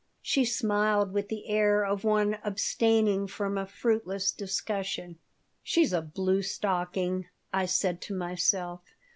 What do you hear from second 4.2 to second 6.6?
discussion "She's a blue